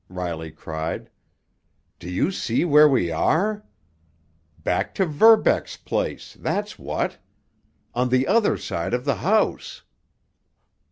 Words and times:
Riley 0.09 0.49
cried. 0.49 1.11
"Do 1.99 2.09
you 2.09 2.31
see 2.31 2.65
where 2.65 2.89
we 2.89 3.11
are? 3.11 3.63
Back 4.63 4.95
to 4.95 5.05
Verbeck's 5.05 5.77
place—that's 5.77 6.79
what! 6.79 7.19
On 7.93 8.09
the 8.09 8.25
other 8.25 8.57
side 8.57 8.95
of 8.95 9.05
the 9.05 9.17
house!" 9.17 9.83